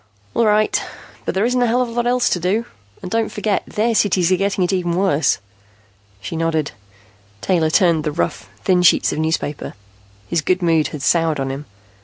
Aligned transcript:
"All 0.33 0.47
right, 0.47 0.83
but 1.25 1.35
there 1.35 1.45
isn't 1.45 1.61
a 1.61 1.67
hell 1.67 1.83
of 1.83 1.87
a 1.89 1.91
lot 1.91 2.07
else 2.07 2.27
to 2.31 2.39
do. 2.39 2.65
And 3.03 3.11
don't 3.11 3.29
forget, 3.31 3.61
their 3.67 3.93
cities 3.93 4.31
are 4.31 4.35
getting 4.35 4.63
it 4.63 4.73
even 4.73 4.93
worse." 4.95 5.37
She 6.21 6.35
nodded. 6.35 6.71
Taylor 7.41 7.69
turned 7.69 8.03
the 8.03 8.11
rough, 8.11 8.49
thin 8.63 8.81
sheets 8.81 9.13
of 9.13 9.19
newspaper. 9.19 9.75
His 10.27 10.41
good 10.41 10.63
mood 10.63 10.87
had 10.87 11.03
soured 11.03 11.39
on 11.39 11.51
him. 11.51 11.65